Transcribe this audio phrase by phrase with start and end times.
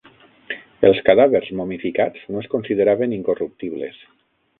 [0.87, 4.01] Els cadàvers momificats no es consideraven incorruptibles.